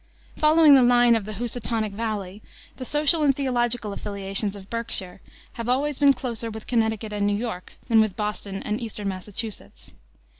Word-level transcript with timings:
Following 0.37 0.73
the 0.73 0.81
line 0.81 1.15
of 1.15 1.25
the 1.25 1.33
Housatonic 1.33 1.93
Valley, 1.93 2.41
the 2.77 2.85
social 2.85 3.21
and 3.21 3.35
theological 3.35 3.93
affiliations 3.93 4.55
of 4.55 4.67
Berkshire 4.67 5.21
have 5.53 5.69
always 5.69 5.99
been 5.99 6.13
closer 6.13 6.49
with 6.49 6.65
Connecticut 6.65 7.13
and 7.13 7.27
New 7.27 7.37
York 7.37 7.73
than 7.87 7.99
with 8.01 8.15
Boston 8.15 8.63
and 8.63 8.81
Eastern 8.81 9.07
Massachusetts. 9.07 9.91